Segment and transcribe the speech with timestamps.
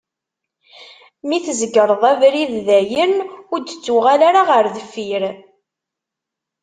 [1.27, 3.13] Mi tzegreḍ abrid dayen,
[3.53, 5.23] ur d-ttuɣal ara ɣer deffir.